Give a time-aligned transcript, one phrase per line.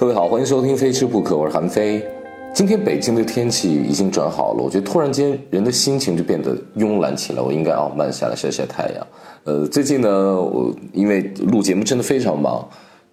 [0.00, 2.02] 各位好，欢迎收听《非吃不可》，我是韩非。
[2.54, 9.06] 今天北京的天气已经转好了，我觉得突然间人的心情就变得慵懒起来，我应该啊慢下来晒晒太阳。
[9.44, 10.08] 呃，最近呢，
[10.40, 11.20] 我因为
[11.52, 12.66] 录节目真的非常忙，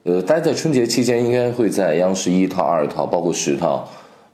[0.04, 3.86] 呃，大家在春节期间应该会在央视一套、二套，包括十套，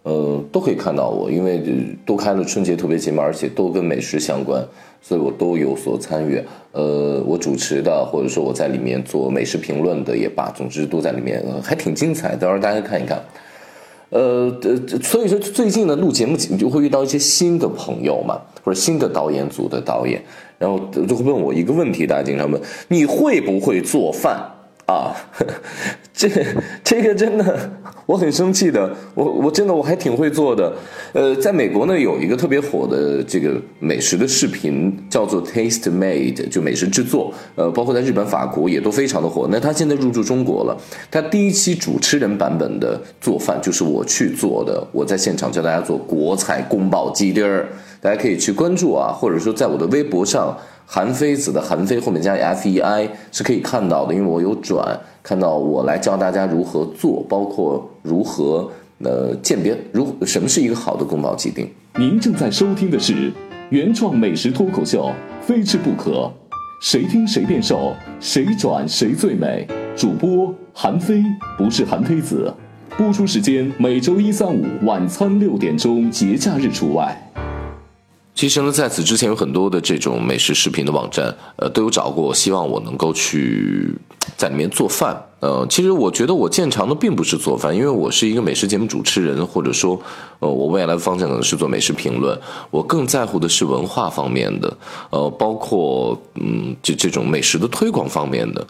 [0.04, 1.61] 呃，都可以看到我，因为
[2.05, 4.63] 都开了春节特别节目，而且都跟美食相关。
[5.05, 6.41] 所以我都有所参与，
[6.71, 12.38] 呃，我主持的，或者说我在里面做美食评论的也罢，总之都在里面，还挺精彩。
[12.38, 13.21] 到时候大家看一看，
[14.12, 20.23] 呃，呃，所以说最近呢，录节目你就会遇到一些新的朋友嘛，或者新的导演组的导演，
[20.57, 24.41] 然后就会问我一个问题，大家经常问，你会不会做饭？
[24.85, 25.15] 啊，
[26.13, 26.29] 这
[26.83, 27.71] 这个真的
[28.05, 30.73] 我很生气的，我我真的我还挺会做的。
[31.13, 37.33] 呃，在美国呢有一个特别火的这个美食的视频，叫做 Taste Made，就美食制作。
[37.55, 39.47] 呃，包括在日本、法国也都非常的火。
[39.49, 40.77] 那他现在入驻中国了，
[41.09, 47.70] 他第一期主持人版本的做饭就是我去做的，我在现场教大家做国菜宫保鸡丁儿，
[48.04, 50.55] 大家可以去关注啊，或者说在我的微博上。
[50.85, 61.68] 韩非子的韩非后面加 F E I 是可以看到的，因为我有转看到我来教大家如何做，包括如何呃鉴别如什么是一个好的宫保鸡丁。
[61.96, 63.31] 您正在收听的是
[63.70, 65.09] 原创美食脱口秀，
[65.41, 66.29] 非吃不可，
[66.81, 69.66] 谁听谁变瘦，谁转谁最美。
[69.96, 71.24] 主播韩非
[71.57, 72.53] 不是韩非子，
[72.97, 77.18] 播出时间每周一、三、五晚餐六点钟，节假日除外。
[78.35, 83.94] 其实呢，在此之前有很多的这种美食视频的网站，呃，都有找过我，希望我能够去
[84.35, 85.16] 在里面做饭。
[85.40, 90.01] 呃，其实我觉得我见长的并不是做饭，因为我是一个美食节目主持人，或者说，
[90.40, 92.38] 呃，我未来的方向可能是做美食评论。
[92.72, 94.75] 我更在乎的是文化方面的，
[95.12, 98.66] 呃，包括嗯，这这种美食的推广方面的。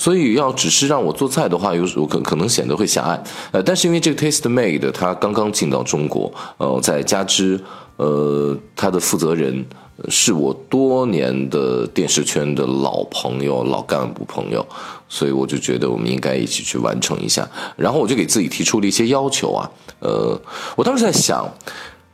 [0.00, 3.22] 所以要只是让我做菜的话，有可可能显得会狭隘。
[3.52, 7.60] 呃，但是因为这个 Taste Made 它刚刚进到中国，呃，在加之。
[7.98, 9.62] 呃，它的负责人
[10.08, 14.66] 是我多年的电视圈的老朋友、老干部朋友，
[15.06, 17.46] 所以我就觉得我们应该一起去完成一下。
[17.76, 19.70] 然后我就给自己提出了一些要求啊。
[19.98, 20.40] 呃，
[20.76, 21.46] 我当时在想，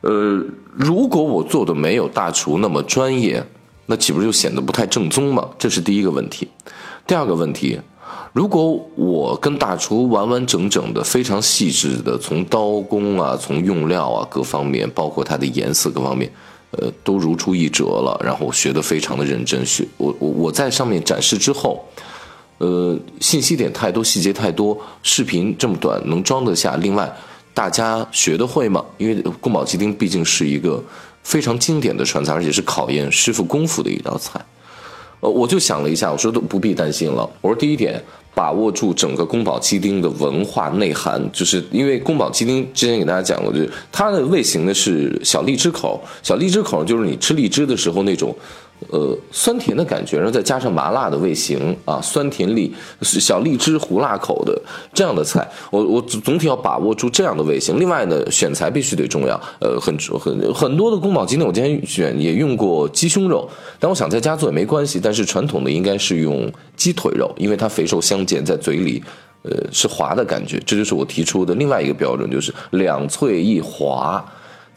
[0.01, 0.43] 呃，
[0.75, 3.41] 如果我做的没有大厨那么专业，
[3.85, 5.47] 那岂不是就显得不太正宗吗？
[5.57, 6.49] 这是第一个问题。
[7.07, 7.79] 第二个问题。
[8.33, 16.31] 如果我跟大厨完完整整的、非常细致的，从刀工啊、从用料啊各方面，包括它的颜色各方面，
[16.71, 21.83] 呃，都如出一辙了，然后我学的非常的认真，学我我我在上面展示之后，
[22.59, 26.75] 呃，信息点太多，细节太多，视频这么短能装得下？
[26.75, 27.11] 另外，
[27.53, 28.85] 大家学得会吗？
[28.97, 30.83] 因为宫保鸡丁毕竟是一个
[31.23, 34.39] 非常经典的川菜，而且是考验师傅功夫的一道菜。
[35.19, 37.29] 呃，我就想了一下，我说都不必担心了。
[37.41, 38.01] 我说第一点。
[38.37, 48.31] 把握住整个宫保鸡丁的文化内涵，就是因为宫保鸡丁之前给大家讲过，就是它的味型呢是小荔枝口，小荔枝口就是你吃荔枝的时候那种。
[48.91, 52.71] 呃，酸甜的感觉，然后再加上麻辣的味型啊，酸甜荔
[53.01, 54.61] 小荔枝胡辣口的
[54.93, 57.79] 这样的菜，我我总体要把握住这样的味型。
[57.79, 59.35] 另外呢，选材必须得重要。
[59.59, 63.49] 呃，很很很多的宫保鸡丁，我今天选也用过鸡胸肉，
[63.79, 64.99] 但我想在家做也没关系。
[65.01, 69.03] 但是传统的应该是用鸡腿肉，因为它肥瘦相间，在嘴里
[69.41, 70.61] 呃是滑的感觉。
[70.65, 74.23] 这就是我提出的另外一个标准，就是两脆一滑。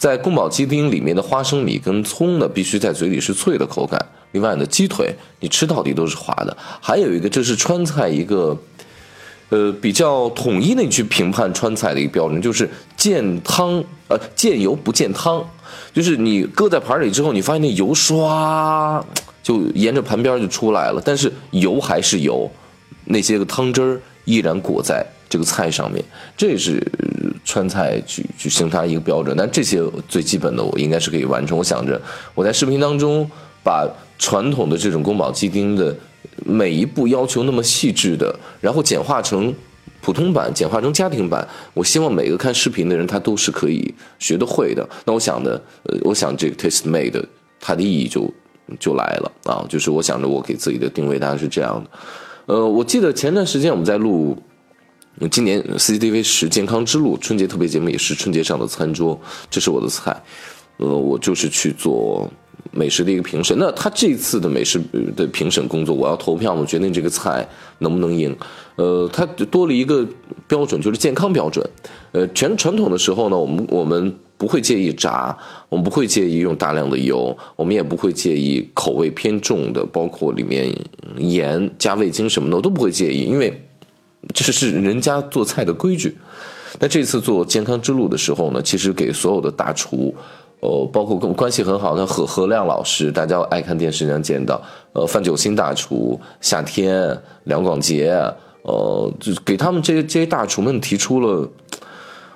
[0.00, 4.00] 在宫保鸡丁里面的花生米跟葱呢，必须在嘴里是脆的口感。
[4.32, 6.56] 另外呢，鸡腿你吃到底都是滑的。
[6.80, 8.56] 还有一个，这是川菜一个，
[9.50, 12.66] 呃，比较统一的去评判川菜的一个标准，就是
[12.96, 15.44] 见汤呃见油不见汤，
[15.92, 19.04] 就是你搁在盘里之后，你发现那油唰
[19.42, 22.50] 就沿着盘边就出来了，但是油还是油，
[23.04, 26.02] 那些个汤汁儿依然裹在这个菜上面，
[26.38, 26.82] 这是。
[27.50, 31.58] 川菜去去形成一个标准，但这些最基本的我应该是可以完成。
[31.58, 32.00] 我想着
[32.32, 33.28] 我在视频当中
[33.64, 33.88] 把
[34.20, 35.92] 传统的这种宫保鸡丁的
[36.46, 39.52] 每一步要求那么细致的，然后简化成
[40.00, 41.46] 普通版，简化成家庭版。
[41.74, 44.88] 我希望每个看视频的人他都是可以学得会的。
[45.04, 47.20] 那我想的，呃，我想这个 taste made
[47.58, 48.32] 它的意义就
[48.78, 51.90] 就来了啊，就是我想着我给自己的定位大概是这样的。
[52.54, 54.40] 呃，我记得前段时间我们在录。
[55.28, 59.20] 今年 CCTV 十健康之路春节特别节目也是春节上的餐桌，
[59.50, 60.16] 这是我的菜，
[60.78, 62.30] 呃，我就是去做
[62.70, 63.54] 美食的一个评审。
[63.58, 64.80] 那他这次的美食
[65.14, 67.46] 的评审工作，我要投票，我决定这个菜
[67.80, 68.34] 能不能赢。
[68.76, 70.06] 呃，他多了一个
[70.48, 71.68] 标准，就是健康标准。
[72.12, 75.36] 呃，全传统的时候呢，我们我们不会介意炸，
[75.68, 80.74] 我们不会介意用大量的油，我们也不会介意口味偏重的，包括里面
[81.18, 83.66] 盐加味精什么的，我都不会介意，因为。
[84.34, 86.16] 这是人家做菜的规矩。
[86.78, 90.14] 那这次做健康之路的时候呢，其实给所有的大厨，
[90.60, 94.62] 呃，包括跟我关系很好的何何亮老师，大家爱看电视上见到，
[94.92, 98.12] 呃，范九新大厨、夏天、梁广杰，
[98.62, 101.48] 呃，就给他们这些这些大厨们提出了，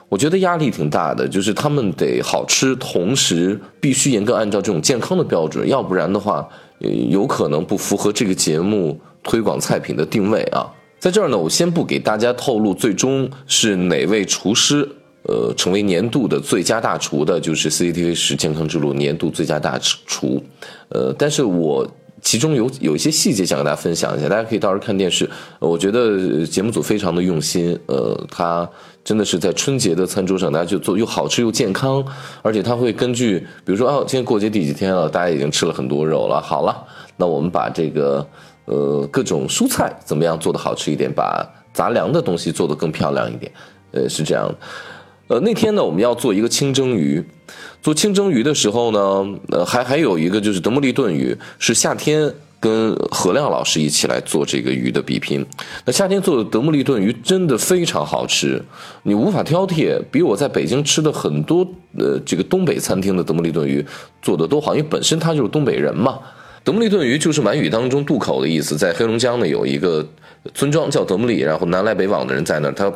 [0.09, 6.49] 我觉得压力挺大的，就是他们得好吃，同时必须严格按照这种健康的标准，要不然的话，
[6.81, 10.67] 有可能不符合这个节目推广菜品的定位啊。
[11.05, 14.89] 在这儿呢，我先不给大家透露最终是哪位厨师，
[15.25, 20.43] 呃，成为年度的最佳大厨的，就是 CCTV 十健康之路年度最佳大厨，
[20.89, 21.87] 呃，但是我
[22.23, 25.29] 其中有有一些细节想跟大家分享一下，大家可以到时候看电视。
[25.59, 28.67] 我觉得节目组非常的用心，呃，他
[29.05, 32.03] 真的是在春节的餐桌上，大家就做又好吃又健康，
[32.41, 36.75] 而且他会根据，比如说哦，今天过节第几天了，大家已经吃了很多肉了，好了，
[37.19, 38.27] 那我们把这个。
[38.67, 43.53] 呃，各种蔬菜怎么样做的好吃一点，把杂粮的东西做得更漂亮一点，
[43.93, 44.51] 呃，是这样。
[45.27, 47.23] 呃，那天呢，我们要做一个清蒸鱼，
[47.83, 55.45] 做清蒸鱼的时候呢，呃，还还有一个就是德莫利炖鱼，是夏天跟何亮老师一起来做这个鱼的比拼。
[55.85, 58.63] 那夏天做的德莫利炖鱼真的非常好吃，
[59.03, 61.67] 你无法挑剔，比我在北京吃的很多
[61.99, 63.85] 呃这个东北餐厅的德莫利炖鱼
[64.23, 66.19] 做的都好，因为本身他就是东北人嘛。
[66.65, 70.05] 德木利炖鱼就是满语当中渡口的意思，在黑龙江呢有一个
[70.55, 72.91] 村庄叫德木利，然后南来北往的人在那儿，它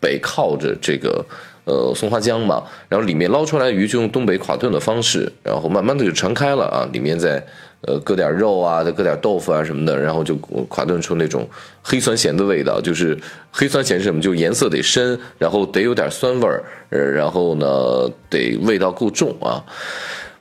[0.00, 1.24] 北靠着这个
[1.64, 7.40] 呃松花江嘛，然后里面捞出来鱼就用东北垮炖的方式，然后慢慢的就传开了啊，里面再
[7.82, 10.34] 呃搁点肉啊，再搁点豆腐啊什么的，然后就
[10.68, 11.48] 垮炖出那种
[11.82, 13.16] 黑酸咸的味道，就是
[13.52, 14.20] 黑酸咸是什么？
[14.20, 19.64] 就颜色得深，然后得有点酸味儿，然后呢得味道够重啊。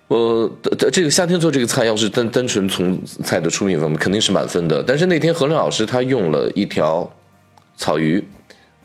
[0.09, 0.51] 呃，
[0.91, 4.83] 这个夏天做这个菜，要是单单纯从菜的出品方面，肯定是满分的。
[4.83, 7.09] 但是那天何亮老师他用了一条
[7.75, 8.23] 草鱼，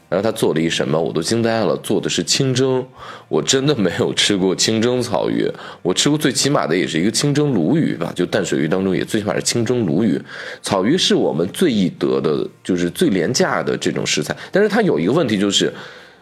[0.08, 1.76] 然后他做了一什么，我都惊呆了。
[1.78, 2.86] 做的是清蒸，
[3.28, 5.46] 我真的没有吃过清蒸草鱼。
[5.82, 10.18] 我吃过最起码的也是一个清蒸鲈鱼吧，就淡水鱼当中也最起码是清蒸鲈鱼。
[10.62, 14.34] 草鱼是我们最易得的，就是最廉价的这种食材。
[14.50, 15.70] 但是它有一个问题就是。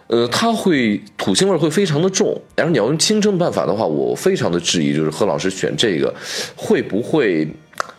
[0.08, 6.14] 呃，它会土腥味会非常的重，然后你要用清蒸办法的话，我非常的质疑，就是何老师选这个
[6.54, 7.48] 会不会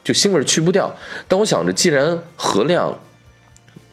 [0.06, 0.90] 就腥味去不掉？
[1.28, 2.98] 但我想着，既然何亮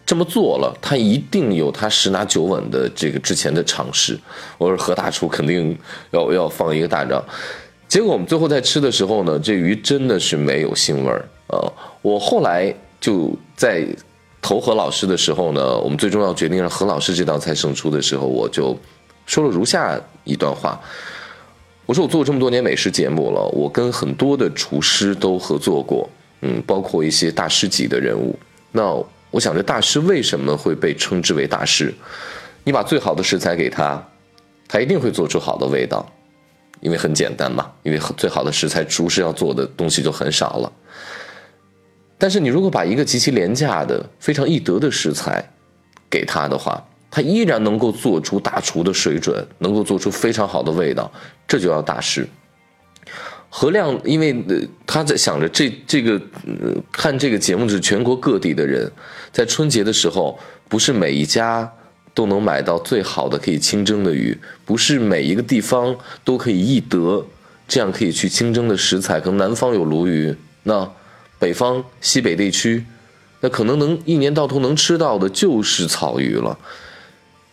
[0.07, 4.17] 这么做了，他一定有他十拿九稳的这个之前的尝试。
[4.59, 5.77] 我说何大厨肯定
[6.13, 7.21] 要要放一个大招。
[7.89, 11.67] 结果我们最后在吃的时候呢，这鱼真的是没有腥味儿啊！
[12.01, 13.85] 我后来就在。
[14.45, 18.79] 投何老师的时候呢，我们最终要决定让何老师这道菜胜出的时候，我就
[19.25, 20.79] 说了如下一段话：
[21.87, 26.07] 我说我做了这么多年美食节目了，我跟很多的厨师都合作过，
[26.43, 28.39] 嗯，包括一些大师级的人物。
[28.71, 28.95] 那
[29.31, 31.95] 我想着大师为什么会被称之为大师？
[32.65, 34.07] 你把最好的食材给他，
[34.69, 36.07] 他一定会做出好的味道，
[36.81, 40.71] 因为很简单嘛，因为最好的食材厨师要做的东西就很少了。
[42.25, 45.47] 但是你如果把一个极其廉价的、非常易得的食材
[46.09, 51.13] 给他的话，他依然能够做出大厨的水准，能够做出非常好的味道，
[51.47, 52.27] 这就叫大师。
[53.51, 54.43] 何亮，因为
[54.87, 56.19] 他在想着这这个
[56.91, 58.91] 看这个节目是全国各地的人，
[59.31, 61.71] 在春节的时候，不是每一家
[62.15, 67.23] 都能买到最好的可以清蒸的鱼，不是每一个地方都可以易得
[67.69, 70.91] 这样可以去清蒸的食材，可能南方有鲈鱼，那。
[71.45, 72.83] 北方西北地区，
[73.41, 76.59] 那可能能一年到头能吃到的就是草鱼了。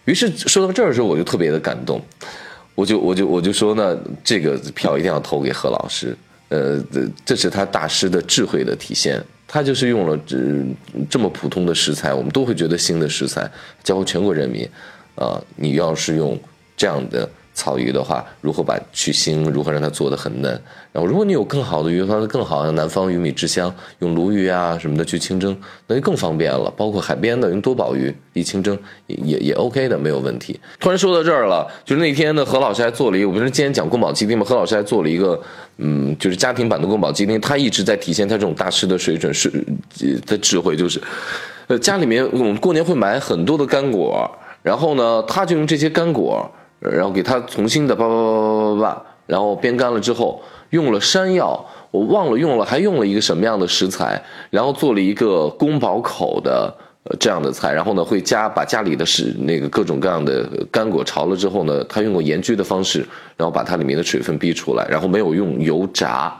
[0.05, 2.01] 于是说到这儿的时候，我就特别的感动，
[2.73, 6.15] 我就我就我就说呢，这个票一定要投给何老师。
[6.47, 6.81] 呃，
[7.25, 9.21] 这是他大师的智慧的体现。
[9.45, 10.37] 他就是用了这
[11.09, 13.51] 这么普通的食材，我们都会觉得新的食材，
[13.83, 14.65] 教会全国人民。
[15.15, 16.39] 啊，你要是用
[16.77, 17.29] 这样的。
[17.53, 20.51] 草鱼的话，如何把去腥，如何让它做的很嫩？
[20.93, 25.55] 然后，如果你有更好的鱼方，更好的南方鱼米之乡，用鲈鱼啊什么的去清蒸，
[25.87, 26.71] 那就更方便了。
[26.75, 28.77] 包括海边的用多宝鱼一清蒸，
[29.07, 30.59] 也也 OK 的，没有问题。
[30.79, 35.41] 突然说到这儿了，就是那天呢，何老师还做了一个，我不是今天讲宫保鸡丁嘛，何老师还做了一个，
[35.77, 39.49] 嗯，就是家庭版的宫保鸡丁，他一直在体现他这种大师的水准是
[40.25, 41.01] 的智慧，就是，
[41.67, 44.29] 呃，家里面我们过年会买很多的干果，
[44.61, 46.49] 然后呢，他就用这些干果。
[46.81, 56.73] 然后给它重新的叭叭叭叭叭叭，然后煸干了之后，用了山药，我忘了用了，还用了一个什么样的食材，然后做了一个宫保口的
[57.03, 63.05] 呃这样的菜，然后呢会加把家里的是那个各种各样的干果炒了之后呢，他用过盐焗的方式，
[63.37, 66.35] 然后把它里面的水分逼出来，然后没有用油炸，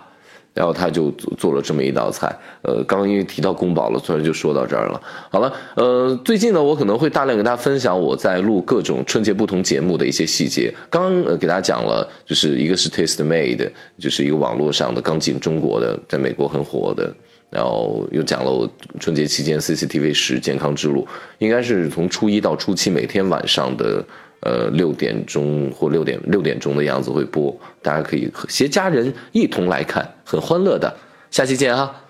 [0.54, 2.34] 然后他就做了这么一道菜。
[2.62, 5.02] 呃，刚刚因为提到宫保了，所以就说到这儿了。
[5.30, 10.74] 好了，呃，最近呢，我可能会大量给大家分享我在录各种春节不同节目的一些细节。
[10.90, 17.14] 刚呃给大家讲了，就是一个是 Taste Made，就是一个网络上的刚进中国的，在美国很火的。
[17.50, 18.66] 然后又讲了我
[18.98, 21.06] 春节期间 CCTV 十健康之路，
[21.40, 24.02] 应该是从初一到初七每天晚上的
[24.42, 30.96] 呃六点钟或六点六点钟的样子会播，大家可以携家人一同来看，很欢乐的。
[31.32, 32.04] 下期见啊。